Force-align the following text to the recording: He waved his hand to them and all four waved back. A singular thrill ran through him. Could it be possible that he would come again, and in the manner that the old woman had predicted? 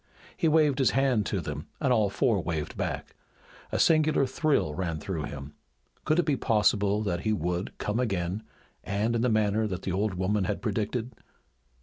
He 0.35 0.47
waved 0.47 0.79
his 0.79 0.89
hand 0.97 1.27
to 1.27 1.41
them 1.41 1.67
and 1.79 1.93
all 1.93 2.09
four 2.09 2.41
waved 2.41 2.75
back. 2.75 3.15
A 3.71 3.77
singular 3.77 4.25
thrill 4.25 4.73
ran 4.73 4.97
through 4.97 5.25
him. 5.25 5.53
Could 6.05 6.17
it 6.17 6.25
be 6.25 6.35
possible 6.35 7.03
that 7.03 7.19
he 7.19 7.31
would 7.33 7.77
come 7.77 7.99
again, 7.99 8.41
and 8.83 9.15
in 9.15 9.21
the 9.21 9.29
manner 9.29 9.67
that 9.67 9.83
the 9.83 9.91
old 9.91 10.15
woman 10.15 10.45
had 10.45 10.59
predicted? 10.59 11.13